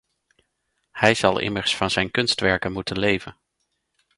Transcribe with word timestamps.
Hij 0.91 1.13
zal 1.13 1.37
immers 1.39 1.75
van 1.75 1.89
zijn 1.89 2.11
kunstwerken 2.11 2.71
moeten 2.71 2.99
leven. 2.99 3.37